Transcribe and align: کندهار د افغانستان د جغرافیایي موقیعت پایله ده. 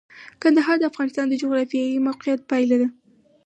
کندهار 0.41 0.75
د 0.79 0.83
افغانستان 0.91 1.25
د 1.29 1.33
جغرافیایي 1.41 2.03
موقیعت 2.07 2.39
پایله 2.51 2.75
ده. 2.81 2.87